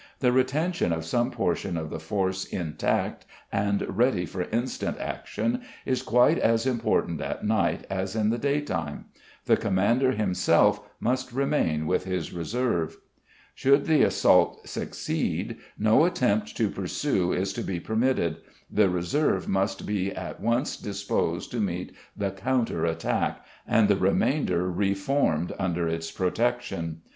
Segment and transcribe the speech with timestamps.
[0.19, 6.01] The retention of some portion of the force intact and ready for instant action is
[6.01, 9.05] quite as important at night as in the daytime.
[9.45, 12.97] The commander himself must remain with his reserve.
[13.53, 18.37] Should the assault succeed, no attempt to pursue is to be permitted;
[18.71, 24.67] the reserve must be at once disposed to meet the counter attack, and the remainder
[24.67, 27.01] reformed under its protection.